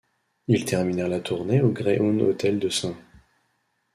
Ils 0.47 0.65
terminèrent 0.65 1.09
la 1.09 1.19
tournée 1.19 1.61
au 1.61 1.69
Greyhound 1.69 2.19
Hotel 2.23 2.57
de 2.57 2.69
St. 2.69 2.95